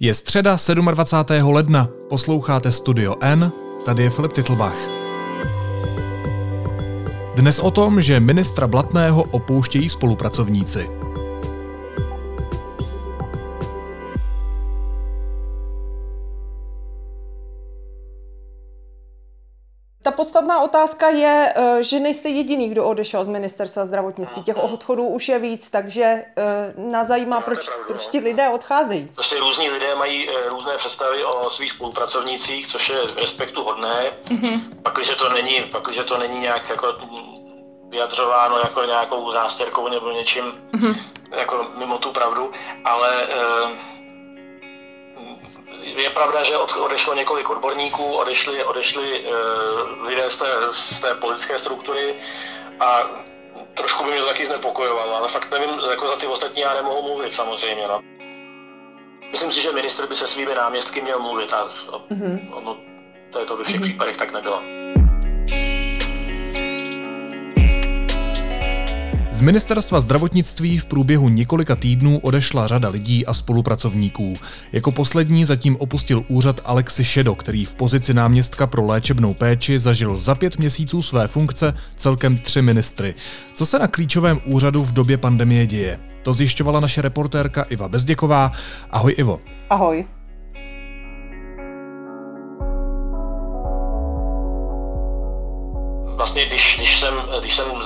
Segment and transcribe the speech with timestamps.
[0.00, 0.56] Je středa
[0.90, 1.54] 27.
[1.54, 3.52] ledna, posloucháte Studio N,
[3.84, 4.76] tady je Filip Titlbach.
[7.36, 10.97] Dnes o tom, že ministra Blatného opouštějí spolupracovníci.
[20.28, 24.42] Podstatná otázka je, eh, že nejste jediný, kdo odešel z ministerstva zdravotnictví.
[24.42, 26.24] Těch odchodů už je víc, takže eh,
[26.76, 29.08] nás zajímá, proč, pravdu, proč ti lidé odcházejí.
[29.14, 34.12] Prostě různí lidé mají eh, různé představy o svých spolupracovnících, což je respektu hodné.
[34.24, 34.60] Mm-hmm.
[34.82, 36.86] Pak, když to není, pak, když to není nějak jako
[37.88, 40.94] vyjadřováno jako nějakou zástěrkou nebo něčím mm-hmm.
[41.36, 42.52] jako mimo tu pravdu,
[42.84, 43.28] ale
[45.96, 51.58] je pravda, že odešlo několik odborníků, odešli, odešli uh, lidé z té, z té politické
[51.58, 52.14] struktury
[52.80, 53.10] a
[53.74, 57.02] trošku by mě to taky znepokojovalo, ale fakt nevím, jako za ty ostatní já nemohu
[57.02, 57.88] mluvit samozřejmě.
[57.88, 58.00] No.
[59.30, 62.48] Myslím si, že ministr by se svými náměstky měl mluvit a mm-hmm.
[62.50, 62.76] ono
[63.32, 63.82] to, je to ve všech mm-hmm.
[63.82, 64.77] případech tak nebylo.
[69.38, 74.34] Z ministerstva zdravotnictví v průběhu několika týdnů odešla řada lidí a spolupracovníků.
[74.72, 80.16] Jako poslední zatím opustil úřad Alexi Šedo, který v pozici náměstka pro léčebnou péči zažil
[80.16, 83.14] za pět měsíců své funkce celkem tři ministry.
[83.54, 86.00] Co se na klíčovém úřadu v době pandemie děje?
[86.22, 88.52] To zjišťovala naše reportérka Iva Bezděková.
[88.90, 89.40] Ahoj Ivo.
[89.70, 90.17] Ahoj.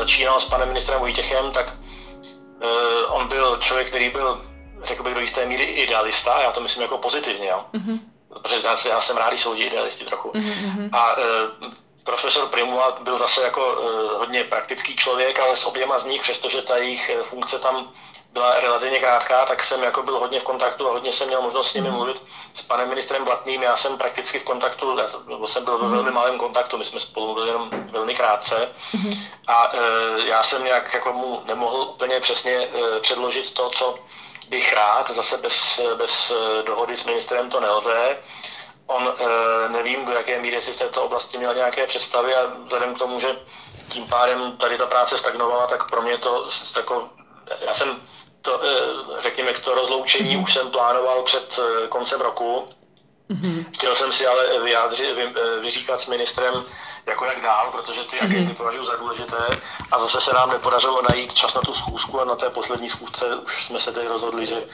[0.02, 4.42] Začínal s panem ministrem Vojtěchem, tak uh, on byl člověk, který byl,
[4.82, 7.64] řekl bych, do jisté míry idealista, já to myslím jako pozitivně, jo?
[7.74, 7.98] Mm-hmm.
[8.42, 10.28] protože já, já jsem rád, když jsou idealisti trochu.
[10.28, 10.88] Mm-hmm.
[10.92, 11.22] A uh,
[12.04, 16.62] profesor Primula byl zase jako uh, hodně praktický člověk, ale s oběma z nich, přestože
[16.62, 17.92] ta jejich funkce tam
[18.32, 21.70] byla relativně krátká, tak jsem jako byl hodně v kontaktu a hodně jsem měl možnost
[21.70, 21.94] s nimi mm.
[21.94, 22.22] mluvit.
[22.54, 24.96] S panem ministrem Blatným já jsem prakticky v kontaktu,
[25.28, 26.14] nebo jsem byl ve velmi mhm.
[26.14, 28.68] malém kontaktu, my jsme spolu mluvili jenom velmi krátce.
[28.92, 29.12] Mm.
[29.46, 29.78] A e,
[30.28, 33.94] já jsem nějak jako mu nemohl úplně přesně e, předložit to, co
[34.48, 38.18] bych rád, zase bez, bez e, dohody s ministrem to nelze.
[38.86, 42.94] On e, nevím, do jaké míry si v této oblasti měl nějaké představy a vzhledem
[42.94, 43.36] k tomu, že
[43.88, 47.08] tím pádem tady ta práce stagnovala, tak pro mě to jako,
[47.60, 48.02] já jsem
[48.42, 52.68] to, eh, řekněme, to rozloučení už jsem plánoval před eh, koncem roku.
[53.30, 53.64] Mm-hmm.
[53.74, 56.54] Chtěl jsem si ale vyjádřit, vy, eh, vyříkat s ministrem,
[57.06, 58.24] jako jak dál, protože ty mm-hmm.
[58.24, 59.46] agendy považuji za důležité
[59.90, 63.36] a zase se nám nepodařilo najít čas na tu schůzku a na té poslední schůzce
[63.36, 64.66] už jsme se teď rozhodli, že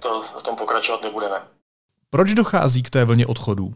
[0.00, 1.42] to v tom pokračovat nebudeme.
[2.10, 3.74] Proč dochází k té vlně odchodů?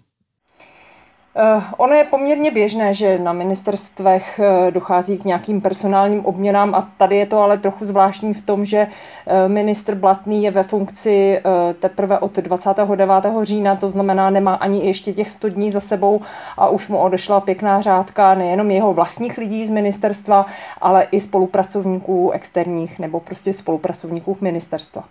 [1.37, 6.91] Uh, ono je poměrně běžné, že na ministerstvech uh, dochází k nějakým personálním obměnám a
[6.97, 11.41] tady je to ale trochu zvláštní v tom, že uh, ministr Blatný je ve funkci
[11.81, 13.11] teprve od 29.
[13.43, 16.21] října, to znamená nemá ani ještě těch 100 dní za sebou
[16.57, 20.47] a už mu odešla pěkná řádka nejenom jeho vlastních lidí z ministerstva,
[20.81, 25.05] ale i spolupracovníků externích nebo prostě spolupracovníků ministerstva.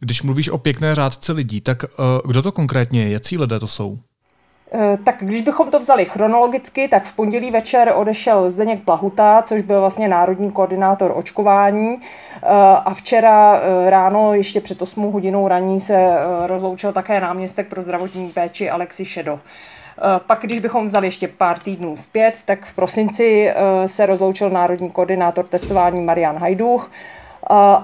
[0.00, 1.84] Když mluvíš o pěkné řádce lidí, tak
[2.26, 3.10] kdo to konkrétně je?
[3.10, 3.98] Jaký lidé to jsou?
[4.76, 9.62] Eh, tak když bychom to vzali chronologicky, tak v pondělí večer odešel Zdeněk Plahuta, což
[9.62, 12.46] byl vlastně národní koordinátor očkování eh,
[12.84, 16.12] a včera eh, ráno, ještě před 8 hodinou raní, se
[16.46, 19.40] rozloučil také náměstek pro zdravotní péči Alexi Šedo.
[20.26, 23.52] Pak, když bychom vzali ještě pár týdnů zpět, tak v prosinci
[23.86, 26.90] se rozloučil národní koordinátor testování Marian Hajduch,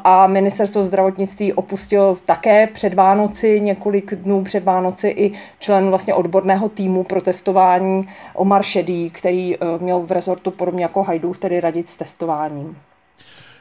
[0.05, 6.69] a ministerstvo zdravotnictví opustil také před Vánoci, několik dnů před Vánoci i člen vlastně odborného
[6.69, 11.89] týmu pro testování Omar Šedý, který e, měl v rezortu podobně jako Hajdův tedy radit
[11.89, 12.77] s testováním.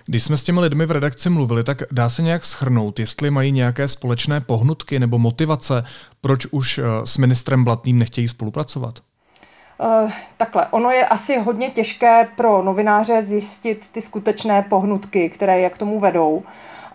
[0.05, 3.51] Když jsme s těmi lidmi v redakci mluvili, tak dá se nějak schrnout, jestli mají
[3.51, 5.83] nějaké společné pohnutky nebo motivace,
[6.21, 8.99] proč už e, s ministrem Blatným nechtějí spolupracovat?
[9.83, 15.69] Uh, takhle, ono je asi hodně těžké pro novináře zjistit ty skutečné pohnutky, které je
[15.69, 16.43] k tomu vedou.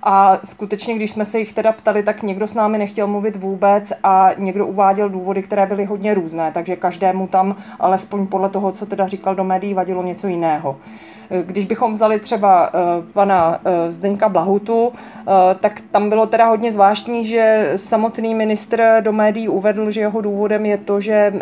[0.03, 3.93] A skutečně, když jsme se jich teda ptali, tak někdo s námi nechtěl mluvit vůbec
[4.03, 8.87] a někdo uváděl důvody, které byly hodně různé, takže každému tam, alespoň podle toho, co
[8.87, 10.71] teda říkal do médií, vadilo něco jiného.
[10.71, 10.77] Uh,
[11.43, 12.79] když bychom vzali třeba eh,
[13.13, 19.13] pana eh, Zdeňka Blahutu, eh, tak tam bylo teda hodně zvláštní, že samotný ministr do
[19.13, 21.33] médií uvedl, že jeho důvodem je to, že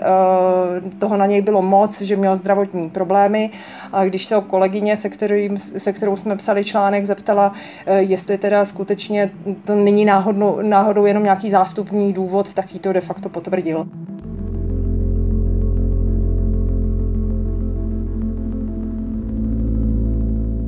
[0.99, 3.50] toho na něj bylo moc, že měl zdravotní problémy.
[3.93, 7.53] A když se o kolegyně, se, kterým, se kterou jsme psali článek, zeptala,
[7.99, 9.31] jestli teda skutečně
[9.65, 13.87] to není náhodou, náhodou jenom nějaký zástupný důvod, tak jí to de facto potvrdil.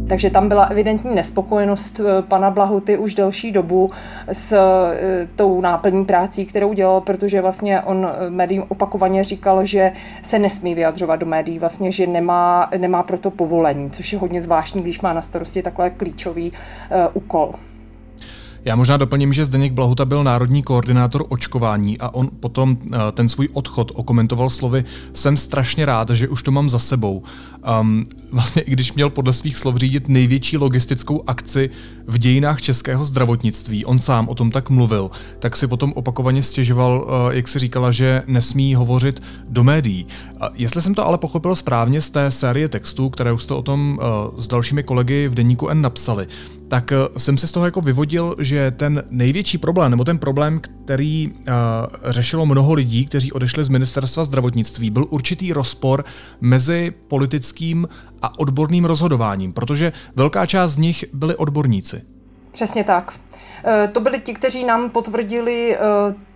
[0.08, 3.90] Takže tam byla evidentní nespokojenost eh, pana Blahuty už delší dobu
[4.32, 9.92] s eh, tou náplní prácí, kterou dělal, protože vlastně on eh, médiím opakovaně říkal, že
[10.22, 14.82] se nesmí vyjadřovat do médií, vlastně, že nemá, nemá proto povolení, což je hodně zvláštní,
[14.82, 16.52] když má na starosti takhle klíčový
[17.14, 17.54] úkol.
[18.64, 23.28] Já možná doplním, že Zdeněk Blahuta byl národní koordinátor očkování a on potom eh, ten
[23.28, 27.22] svůj odchod okomentoval slovy jsem strašně rád, že už to mám za sebou.
[27.80, 31.70] Um, vlastně i když měl podle svých slov řídit největší logistickou akci
[32.06, 37.06] v dějinách českého zdravotnictví, on sám o tom tak mluvil, tak si potom opakovaně stěžoval,
[37.08, 40.06] eh, jak si říkala, že nesmí hovořit do médií.
[40.54, 44.00] Jestli jsem to ale pochopil správně z té série textů, které už jste o tom
[44.02, 44.04] eh,
[44.36, 46.26] s dalšími kolegy v Deníku N napsali,
[46.74, 50.60] tak jsem si z toho jako vyvodil, že že ten největší problém, nebo ten problém,
[50.60, 51.34] který uh,
[52.04, 56.04] řešilo mnoho lidí, kteří odešli z ministerstva zdravotnictví, byl určitý rozpor
[56.40, 57.88] mezi politickým
[58.22, 62.02] a odborným rozhodováním, protože velká část z nich byli odborníci.
[62.52, 63.14] Přesně tak.
[63.64, 65.78] Eh, to byli ti, kteří nám potvrdili eh,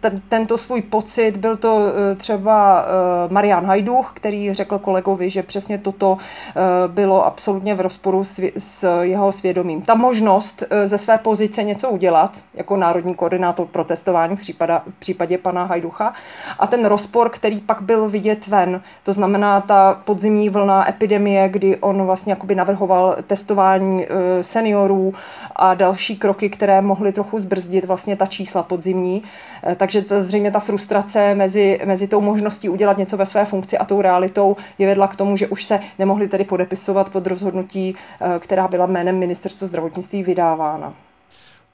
[0.01, 1.37] ten, tento svůj pocit.
[1.37, 2.85] Byl to eh, třeba
[3.31, 6.17] Marian Hajduch, který řekl kolegovi, že přesně toto
[6.87, 9.83] bylo absolutně v rozporu s, s jeho svědomím.
[9.83, 15.39] Ta možnost ze své pozice něco udělat, jako národní koordinátor protestování v, případa, v případě
[15.39, 16.15] pana Hajducha,
[16.59, 21.77] a ten rozpor, který pak byl vidět ven, to znamená ta podzimní vlna epidemie, kdy
[21.77, 24.07] on vlastně jakoby navrhoval testování
[24.41, 25.15] seniorů
[25.57, 29.23] a další kroky, které mohly trochu zbrzdit vlastně ta čísla podzimní.
[29.65, 33.79] Eh, takže to, zřejmě ta frustrace mezi, mezi tou možností udělat něco ve své funkci
[33.79, 37.95] a tou realitou je vedla k tomu, že už se nemohli tedy podepisovat pod rozhodnutí,
[37.95, 41.08] eh, která byla jménem ministerstva zdravotnictví vydávána.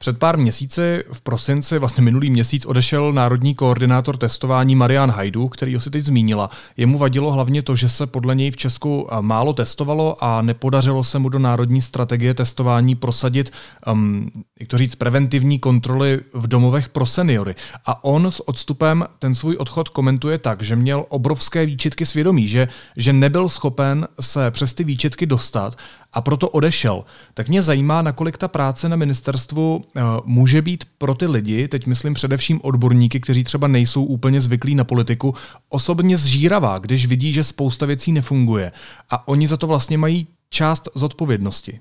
[0.05, 5.75] Před pár měsíci v prosinci, vlastně minulý měsíc, odešel národní koordinátor testování Marian Hajdu, který
[5.75, 6.51] ho si teď zmínila.
[6.77, 11.05] Jemu vadilo hlavně to, že se podle něj v Česku eh, málo testovalo a nepodařilo
[11.05, 13.51] se mu do národní strategie testování prosadit,
[13.93, 14.31] um,
[14.61, 17.55] jak to říct, preventivní kontroly v domovech pro seniory.
[17.87, 22.69] A on s odstupem ten svůj odchod komentuje tak, že měl obrovské výčitky svědomí, že,
[22.97, 25.77] že nebyl schopen se přes ty výčitky dostat
[26.15, 27.05] a proto odešel.
[27.35, 31.87] Tak mě zajímá, nakolik ta práce na ministerstvu uh, může být pro ty lidi, teď
[31.87, 35.35] myslím především odborníky, kteří třeba nejsou úplně zvyklí na politiku,
[35.69, 38.73] osobně zžíravá, když vidí, že spousta věcí nefunguje.
[39.11, 41.81] A oni za to vlastně mají část zodpovědnosti.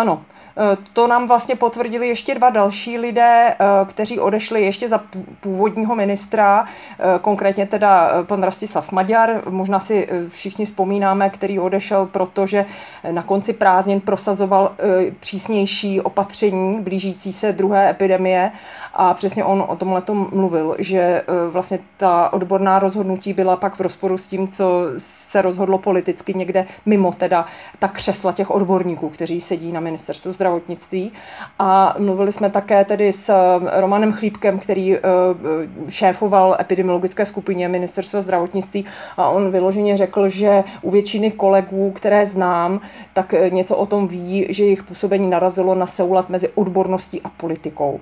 [0.00, 0.24] Ano,
[0.56, 3.56] Eh, to nám vlastně potvrdili ještě dva další lidé, eh,
[3.88, 5.00] kteří odešli ještě za
[5.40, 6.64] původního ministra,
[6.98, 9.42] eh, konkrétně teda pan Rastislav Maďar.
[9.48, 12.64] Možná si všichni vzpomínáme, který odešel, protože
[13.10, 14.72] na konci prázdnin prosazoval
[15.20, 18.50] přísnější opatření blížící se druhé epidemie
[18.94, 20.02] a přesně on o tomhle
[20.32, 25.78] mluvil, že vlastně ta odborná rozhodnutí byla pak v rozporu s tím, co se rozhodlo
[25.78, 27.46] politicky někde mimo teda
[27.78, 31.12] ta křesla těch odborníků, kteří sedí na ministerstvu zdravotnictví.
[31.58, 35.00] A mluvili jsme také tedy s eh, Romanem Chlípkem, který eh,
[35.88, 38.84] šéfoval epidemiologické skupině ministerstva zdravotnictví
[39.16, 42.80] a on vyloženě řekl, že u většiny kolegů, které znám,
[43.14, 47.28] tak eh, něco o tom ví, že jejich působení narazilo na soulad mezi odborností a
[47.28, 48.00] politikou.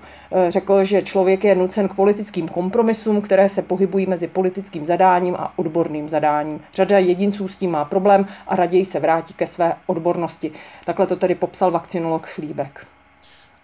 [0.49, 5.53] Řekl, že člověk je nucen k politickým kompromisům, které se pohybují mezi politickým zadáním a
[5.57, 6.61] odborným zadáním.
[6.75, 10.53] Řada jedinců s tím má problém a raději se vrátí ke své odbornosti.
[10.85, 12.87] Takhle to tedy popsal vakcinolog Chlíbek.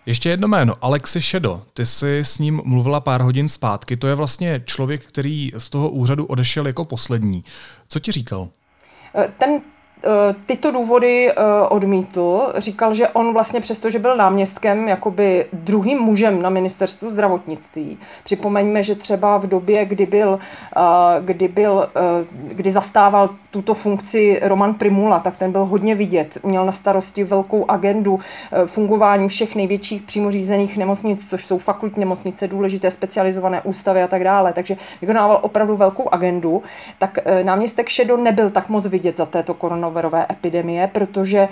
[0.07, 1.63] Ještě jedno jméno, Alexi Šedo.
[1.75, 3.97] Ty jsi s ním mluvila pár hodin zpátky.
[3.97, 7.45] To je vlastně člověk, který z toho úřadu odešel jako poslední.
[7.89, 8.49] Co ti říkal?
[9.39, 9.61] Ten Eh,
[10.47, 11.35] tyto důvody eh,
[11.69, 12.53] odmítl.
[12.57, 17.99] Říkal, že on vlastně přesto, že byl náměstkem jakoby druhým mužem na ministerstvu zdravotnictví.
[18.25, 20.39] Připomeňme, že třeba v době, kdy byl,
[20.77, 20.81] eh,
[21.21, 21.89] kdy, byl,
[22.53, 26.39] kdy zastával tuto funkci Roman Primula, tak ten byl hodně vidět.
[26.43, 28.21] Měl na starosti velkou agendu
[28.67, 34.25] fungování všech největších přímo řízených nemocnic, což jsou fakultní nemocnice, důležité specializované ústavy a tak
[34.25, 34.53] dále.
[34.53, 36.63] Takže vykonával opravdu velkou agendu.
[36.99, 41.49] Tak náměstek Šedo nebyl tak moc vidět za této koronové koronavirové epidemie, protože eh,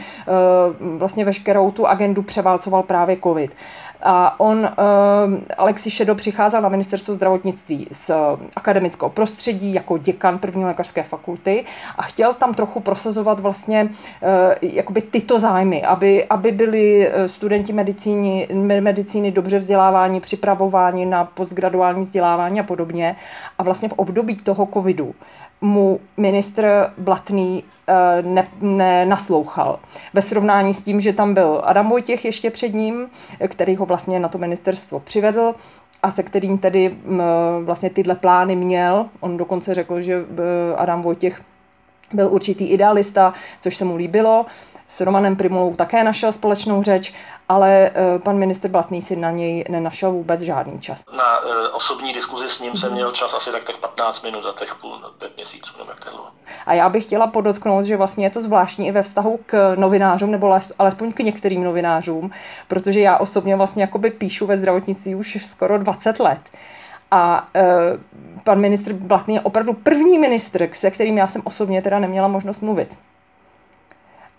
[0.80, 3.52] vlastně veškerou tu agendu převálcoval právě COVID.
[4.04, 8.10] A on, eh, Alexi Šedo, přicházel na ministerstvo zdravotnictví z
[8.56, 11.64] akademického prostředí jako děkan první lékařské fakulty
[11.98, 13.88] a chtěl tam trochu prosazovat vlastně
[14.22, 18.48] eh, jakoby tyto zájmy, aby, aby byli studenti medicíny,
[18.80, 23.16] medicíny dobře vzdělávání, připravováni na postgraduální vzdělávání a podobně.
[23.58, 25.14] A vlastně v období toho covidu
[25.62, 29.78] mu ministr Blatný eh, ne, ne, naslouchal.
[30.14, 33.06] Ve srovnání s tím, že tam byl Adam Vojtěch ještě před ním,
[33.48, 35.54] který ho vlastně na to ministerstvo přivedl
[36.02, 36.96] a se kterým tedy
[37.64, 39.06] vlastně tyhle plány měl.
[39.20, 41.42] On dokonce řekl, že eh, Adam Vojtěch
[42.12, 44.46] byl určitý idealista, což se mu líbilo.
[44.88, 47.14] S Romanem Primulou také našel společnou řeč,
[47.52, 51.04] ale eh, pan ministr Blatný si na něj nenašel vůbec žádný čas.
[51.16, 54.52] Na uh, osobní diskuzi s ním jsem měl čas asi tak, tak 15 minut za
[54.52, 56.30] těch půl, pět měsíců, nebo jak dlouho.
[56.66, 60.30] A já bych chtěla podotknout, že vlastně je to zvláštní i ve vztahu k novinářům,
[60.30, 62.30] nebo alespoň k některým novinářům,
[62.68, 66.40] protože já osobně vlastně jakoby píšu ve zdravotnictví už skoro 20 let.
[67.10, 67.64] A e,
[68.44, 72.62] pan ministr Blatný je opravdu první ministr, se kterým já jsem osobně teda neměla možnost
[72.62, 72.88] mluvit.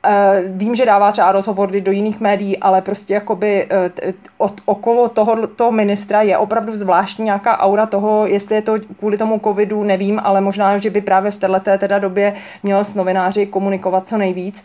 [0.06, 3.92] E, vím, že dává třeba rozhovory do jiných médií, ale prostě jakoby e,
[4.38, 9.18] od, okolo toho, toho ministra je opravdu zvláštní nějaká aura toho, jestli je to kvůli
[9.18, 12.34] tomu covidu, nevím, ale možná, že by právě v této teda době
[12.64, 14.64] měl s novináři komunikovat co nejvíc.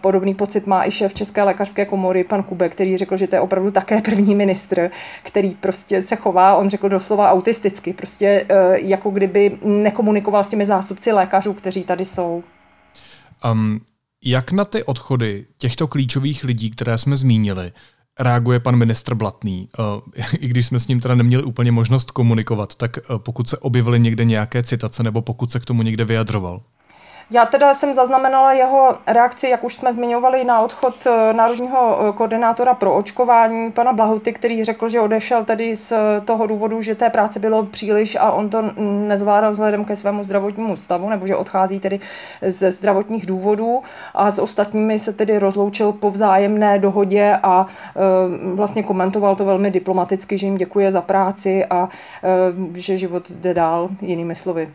[0.00, 3.40] Podobný pocit má i šéf České lékařské komory, pan Kube, který řekl, že to je
[3.40, 4.90] opravdu také první ministr,
[5.22, 11.12] který prostě se chová, on řekl doslova autisticky, prostě jako kdyby nekomunikoval s těmi zástupci
[11.12, 12.42] lékařů, kteří tady jsou.
[13.52, 13.80] Um,
[14.24, 17.72] jak na ty odchody těchto klíčových lidí, které jsme zmínili,
[18.18, 19.68] reaguje pan ministr Blatný.
[20.18, 23.58] E, I když jsme s ním teda neměli úplně možnost komunikovat, tak e, pokud se
[23.58, 26.62] objevily někde nějaké citace nebo pokud se k tomu někde vyjadroval?
[27.32, 32.12] Já teda jsem zaznamenala jeho reakci, jak už jsme zmiňovali, na odchod eh, národního eh,
[32.12, 35.92] koordinátora pro očkování, pana Blahuty, který řekl, že odešel tedy z
[36.24, 38.62] toho důvodu, že té práce bylo příliš a on to
[39.08, 42.00] nezvládal vzhledem ke svému zdravotnímu stavu, nebo že odchází tedy
[42.42, 43.78] ze zdravotních důvodů
[44.14, 47.66] a s ostatními se tedy rozloučil po vzájemné dohodě a
[48.54, 51.88] vlastně komentoval to velmi diplomaticky, že jim děkuje za práci a
[52.74, 54.70] že život jde dál, jinými slovy.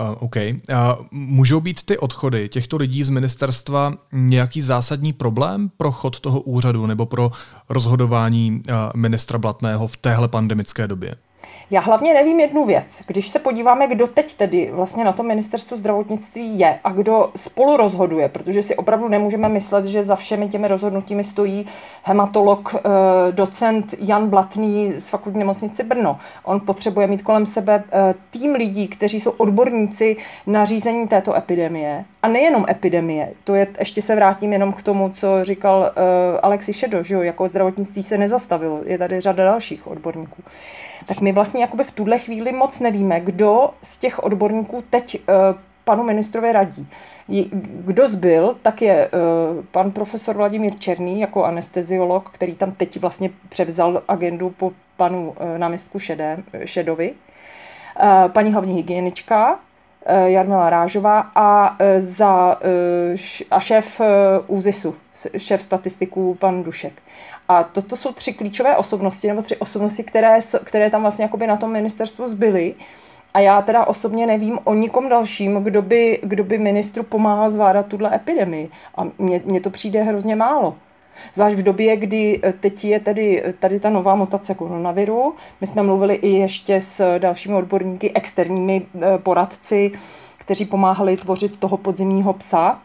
[0.00, 0.36] Uh, OK.
[0.36, 0.74] Uh,
[1.10, 6.86] můžou být ty odchody těchto lidí z ministerstva nějaký zásadní problém pro chod toho úřadu
[6.86, 7.30] nebo pro
[7.68, 11.14] rozhodování uh, ministra Blatného v téhle pandemické době?
[11.70, 13.02] Já hlavně nevím jednu věc.
[13.06, 17.76] Když se podíváme, kdo teď tedy vlastně na tom ministerstvu zdravotnictví je a kdo spolu
[17.76, 21.66] rozhoduje, protože si opravdu nemůžeme myslet, že za všemi těmi rozhodnutími stojí
[22.02, 22.80] hematolog, eh,
[23.32, 26.18] docent Jan Blatný z fakultní nemocnice Brno.
[26.44, 32.04] On potřebuje mít kolem sebe eh, tým lidí, kteří jsou odborníci na řízení této epidemie.
[32.22, 33.32] A nejenom epidemie.
[33.44, 37.22] To je, ještě se vrátím jenom k tomu, co říkal uh, Alexi Šedo, že jo,
[37.22, 38.80] jako zdravotnictví se nezastavilo.
[38.86, 40.42] Je tady řada dalších odborníků
[41.06, 45.34] tak my vlastně jakoby v tuhle chvíli moc nevíme, kdo z těch odborníků teď uh,
[45.84, 46.88] panu ministrovi radí.
[47.84, 53.30] Kdo zbyl, tak je uh, pan profesor Vladimír Černý jako anesteziolog, který tam teď vlastně
[53.48, 55.98] převzal agendu po panu uh, náměstku
[56.64, 57.12] Šedovi,
[58.32, 59.58] paní hlavní hygienička,
[60.24, 62.58] Jarmila Rážová a, za,
[63.50, 64.00] a šéf
[64.46, 64.94] ÚZISu,
[65.38, 67.02] šéf statistiků pan Dušek.
[67.48, 71.56] A toto jsou tři klíčové osobnosti, nebo tři osobnosti, které, které tam vlastně jakoby na
[71.56, 72.74] tom ministerstvu zbyly.
[73.34, 77.86] A já teda osobně nevím o nikom dalším, kdo by, kdo by ministru pomáhal zvládat
[77.86, 78.70] tuhle epidemii.
[78.94, 80.76] A mně, mně to přijde hrozně málo.
[81.34, 85.34] Zvlášť v době, kdy eh, teď je tady, tady ta nová mutace koronaviru.
[85.60, 89.92] My jsme mluvili i ještě s dalšími odborníky, externími eh, poradci,
[90.38, 92.80] kteří pomáhali tvořit toho podzimního psa,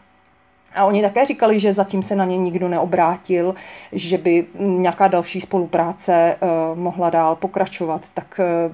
[0.74, 3.54] a oni také říkali, že zatím se na ně nikdo neobrátil,
[3.92, 8.02] že by nějaká další spolupráce uh, mohla dál pokračovat.
[8.14, 8.72] Tak uh,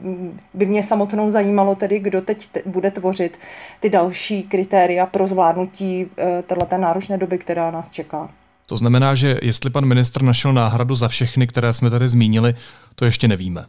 [0.54, 3.38] by mě samotnou zajímalo tedy, kdo teď te- bude tvořit
[3.80, 6.10] ty další kritéria pro zvládnutí uh,
[6.42, 8.30] této náročné doby, která nás čeká.
[8.66, 12.54] To znamená, že jestli pan ministr našel náhradu za všechny, které jsme tady zmínili,
[12.94, 13.64] to ještě nevíme.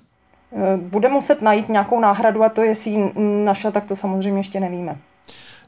[0.77, 3.11] Bude muset najít nějakou náhradu a to, jestli ji
[3.43, 4.97] našel, tak to samozřejmě ještě nevíme.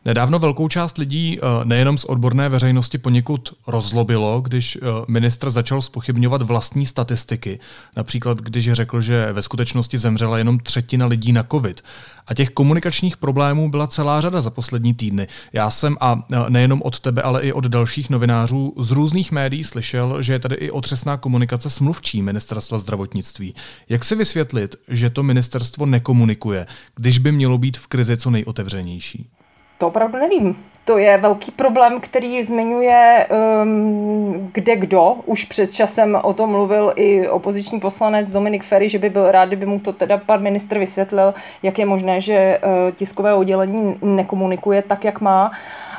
[0.07, 5.81] Nedávno velkou část lidí eh, nejenom z odborné veřejnosti poněkud rozlobilo, když eh, ministr začal
[5.81, 7.59] spochybňovat vlastní statistiky.
[7.95, 11.81] Například, když řekl, že ve skutečnosti zemřela jenom třetina lidí na COVID.
[12.27, 15.27] A těch komunikačních problémů byla celá řada za poslední týdny.
[15.53, 19.63] Já jsem, a eh, nejenom od tebe, ale i od dalších novinářů z různých médií
[19.63, 23.55] slyšel, že je tady i otřesná komunikace s mluvčí ministerstva zdravotnictví.
[23.89, 29.29] Jak si vysvětlit, že to ministerstvo nekomunikuje, když by mělo být v krizi co nejotevřenější?
[29.77, 30.57] To opravdu nevím.
[30.85, 33.27] To je velký problém, který zmiňuje
[33.63, 35.15] um, kde kdo.
[35.25, 39.45] Už před časem o tom mluvil i opoziční poslanec Dominik Ferry, že by byl rád,
[39.45, 44.81] kdyby mu to teda pan ministr vysvětlil, jak je možné, že uh, tiskové oddělení nekomunikuje
[44.81, 45.51] tak, jak má.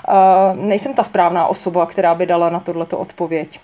[0.08, 3.60] Uh, nejsem ta správná osoba, která by dala na tohleto odpověď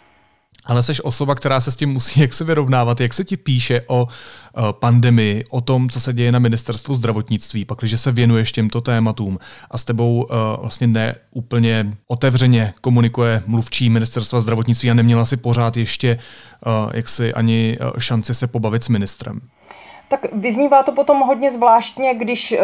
[0.67, 3.01] ale jsi osoba, která se s tím musí jak se vyrovnávat.
[3.01, 7.65] Jak se ti píše o uh, pandemii, o tom, co se děje na ministerstvu zdravotnictví,
[7.65, 9.39] pak, když se věnuješ těmto tématům
[9.71, 15.37] a s tebou uh, vlastně ne úplně otevřeně komunikuje mluvčí ministerstva zdravotnictví a neměla si
[15.37, 16.19] pořád ještě
[16.67, 19.41] uh, jaksi ani šanci se pobavit s ministrem?
[20.21, 22.59] Tak vyznívá to potom hodně zvláštně, když uh,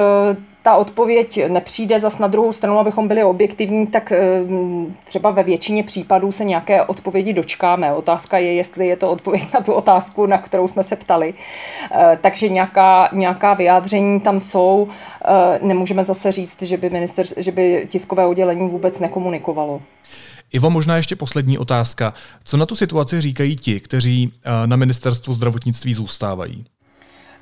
[0.62, 4.12] ta odpověď nepřijde zas na druhou stranu, abychom byli objektivní, tak
[4.47, 7.95] uh, třeba ve většině případů se nějaké odpovědi dočkáme.
[7.95, 11.35] Otázka je, jestli je to odpověď na tu otázku, na kterou jsme se ptali.
[11.35, 14.88] Uh, takže nějaká, nějaká vyjádření tam jsou.
[15.62, 19.83] Nemůžeme zase říct, že by, minister, že by tiskové oddělení vůbec nekomunikovalo.
[20.52, 22.14] Ivo, možná ještě poslední otázka.
[22.45, 24.33] Co na tu situaci říkají ti, kteří
[24.66, 26.64] na ministerstvu zdravotnictví zůstávají?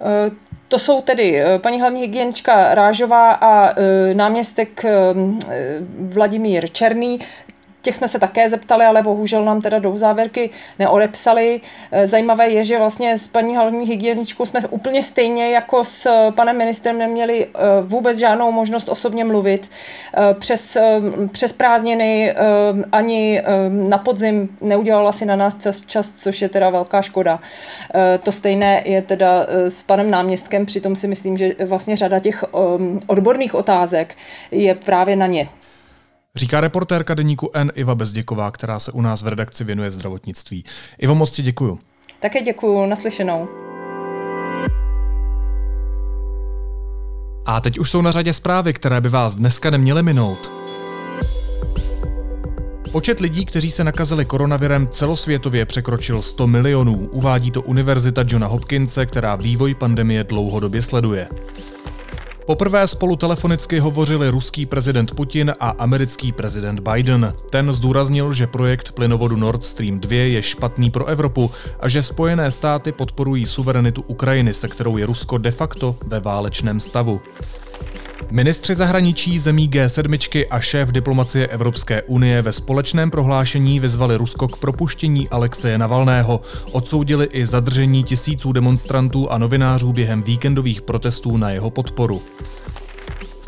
[0.01, 0.31] Eh,
[0.69, 4.85] to jsou tedy eh, paní hlavní hygienička Rážová a eh, náměstek
[5.99, 7.21] Vladimír Černý,
[7.83, 11.61] Těch jsme se také zeptali, ale bohužel nám teda do závěrky neodepsali.
[11.93, 16.59] Eh, zajímavé je, že vlastně s paní hlavní hygieničkou jsme úplně stejně jako s panem
[16.59, 19.71] ministrem neměli eh, vůbec žádnou možnost osobně mluvit.
[20.15, 20.77] Eh, přes,
[21.33, 22.35] přes prázdniny
[22.93, 27.41] ani na podzim neudělala si na nás čas, čas, což je teda velká škoda.
[28.23, 32.45] To stejné je teda s panem náměstkem, přitom si myslím, že vlastně řada těch
[33.07, 34.17] odborných otázek
[34.51, 35.49] je právě na ně.
[36.39, 40.65] Říká reportérka deníku N Iva Bezděková, která se u nás v redakci věnuje zdravotnictví.
[40.99, 41.79] Ivo, moc ti děkuju.
[42.23, 43.49] Také děkuju, naslyšenou.
[47.47, 50.51] A teď už jsou na řadě zprávy, které by vás dneska neměly minout.
[52.93, 59.07] Počet lidí, kteří se nakazili koronavirem celosvětově překročil 100 milionů, uvádí to Univerzita Johna Hopkinse,
[59.07, 61.29] která vývoj pandemie dlouhodobě sleduje.
[62.49, 67.35] Poprvé spolu telefonicky hovořili ruský prezident Putin a americký prezident Biden.
[67.51, 71.51] Ten zdůraznil, že projekt plynovodu Nord Stream 2 je špatný pro Evropu
[71.81, 76.81] a že Spojené státy podporují suverenitu Ukrajiny, se kterou je Rusko de facto ve válečném
[76.81, 77.21] stavu.
[78.31, 84.57] Ministři zahraničí zemí G7 a šéf diplomacie Evropské unie ve společném prohlášení vyzvali Rusko k
[84.57, 86.41] propuštění Alexeje Navalného.
[86.73, 92.23] Odsoudili i zadržení tisíců demonstrantů a novinářů během víkendových protestů na jeho podporu.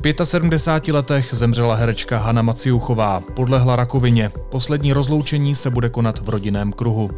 [0.03, 4.31] V 75 letech zemřela herečka Hanna Maciuchová, podlehla rakovině.
[4.51, 7.11] Poslední rozloučení se bude konat v rodinném kruhu.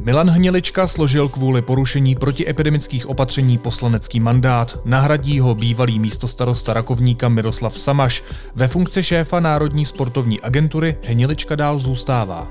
[0.00, 4.78] Milan Hnilička složil kvůli porušení protiepidemických opatření poslanecký mandát.
[4.84, 8.24] Nahradí ho bývalý místostarosta Rakovníka Miroslav Samaš.
[8.54, 12.48] Ve funkci šéfa Národní sportovní agentury Hnilička dál zůstává.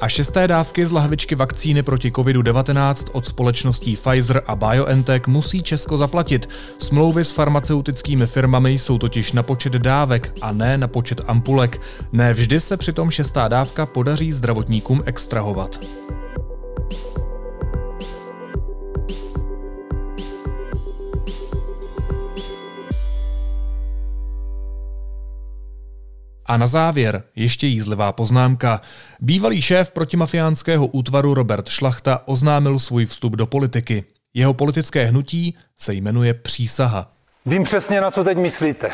[0.00, 5.96] A šesté dávky z lahvičky vakcíny proti COVID-19 od společností Pfizer a BioNTech musí Česko
[5.98, 6.48] zaplatit.
[6.78, 11.80] Smlouvy s farmaceutickými firmami jsou totiž na počet dávek a ne na počet ampulek.
[12.12, 15.80] Ne vždy se přitom šestá dávka podaří zdravotníkům extrahovat.
[26.50, 28.80] A na závěr ještě jízlivá poznámka.
[29.20, 34.04] Bývalý šéf protimafiánského útvaru Robert Šlachta oznámil svůj vstup do politiky.
[34.34, 37.12] Jeho politické hnutí se jmenuje Přísaha.
[37.46, 38.90] Vím přesně, na co teď myslíte.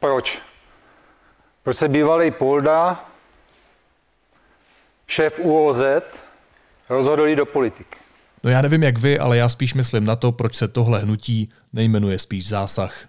[0.00, 0.42] Proč?
[1.62, 3.04] Proč se bývalý Polda,
[5.06, 5.80] šéf UOZ,
[6.88, 7.98] rozhodl jít do politiky?
[8.42, 11.50] No já nevím jak vy, ale já spíš myslím na to, proč se tohle hnutí
[11.72, 13.06] nejmenuje spíš zásah.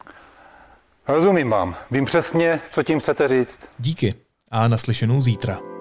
[1.07, 1.75] Rozumím vám.
[1.91, 3.59] Vím přesně, co tím chcete říct.
[3.79, 4.13] Díky
[4.51, 5.76] a naslyšenou zítra.